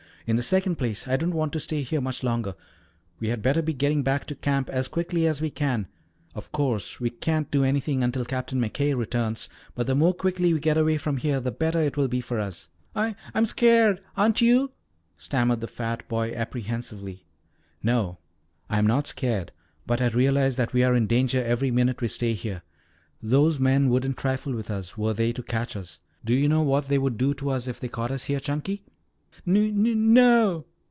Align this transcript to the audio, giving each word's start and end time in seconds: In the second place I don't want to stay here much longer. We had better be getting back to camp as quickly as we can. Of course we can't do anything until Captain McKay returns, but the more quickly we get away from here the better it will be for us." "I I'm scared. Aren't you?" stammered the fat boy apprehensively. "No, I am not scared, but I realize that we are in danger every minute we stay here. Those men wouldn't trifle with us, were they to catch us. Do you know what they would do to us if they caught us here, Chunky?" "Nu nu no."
In 0.27 0.35
the 0.37 0.43
second 0.43 0.75
place 0.77 1.07
I 1.09 1.17
don't 1.17 1.33
want 1.33 1.51
to 1.53 1.59
stay 1.59 1.81
here 1.81 1.99
much 1.99 2.23
longer. 2.23 2.53
We 3.19 3.27
had 3.29 3.41
better 3.41 3.61
be 3.61 3.73
getting 3.73 4.01
back 4.01 4.25
to 4.27 4.35
camp 4.35 4.69
as 4.69 4.87
quickly 4.87 5.27
as 5.27 5.41
we 5.41 5.49
can. 5.49 5.87
Of 6.35 6.53
course 6.53 7.01
we 7.01 7.09
can't 7.09 7.51
do 7.51 7.65
anything 7.65 8.01
until 8.01 8.23
Captain 8.23 8.61
McKay 8.61 8.95
returns, 8.95 9.49
but 9.75 9.87
the 9.87 9.95
more 9.95 10.13
quickly 10.13 10.53
we 10.53 10.59
get 10.61 10.77
away 10.77 10.97
from 10.97 11.17
here 11.17 11.41
the 11.41 11.51
better 11.51 11.81
it 11.81 11.97
will 11.97 12.07
be 12.07 12.21
for 12.21 12.39
us." 12.39 12.69
"I 12.95 13.15
I'm 13.33 13.45
scared. 13.45 13.99
Aren't 14.15 14.39
you?" 14.39 14.71
stammered 15.17 15.59
the 15.59 15.67
fat 15.67 16.07
boy 16.07 16.31
apprehensively. 16.33 17.25
"No, 17.83 18.19
I 18.69 18.77
am 18.77 18.87
not 18.87 19.07
scared, 19.07 19.51
but 19.85 20.01
I 20.01 20.07
realize 20.09 20.55
that 20.55 20.71
we 20.71 20.83
are 20.83 20.95
in 20.95 21.07
danger 21.07 21.43
every 21.43 21.71
minute 21.71 21.99
we 21.99 22.07
stay 22.07 22.35
here. 22.35 22.61
Those 23.21 23.59
men 23.59 23.89
wouldn't 23.89 24.17
trifle 24.17 24.53
with 24.53 24.69
us, 24.71 24.97
were 24.97 25.13
they 25.13 25.33
to 25.33 25.43
catch 25.43 25.75
us. 25.75 25.99
Do 26.23 26.33
you 26.33 26.47
know 26.47 26.61
what 26.61 26.87
they 26.87 26.99
would 26.99 27.17
do 27.17 27.33
to 27.33 27.49
us 27.49 27.67
if 27.67 27.81
they 27.81 27.89
caught 27.89 28.11
us 28.11 28.25
here, 28.25 28.39
Chunky?" 28.39 28.83
"Nu 29.45 29.71
nu 29.71 29.95
no." 29.95 30.65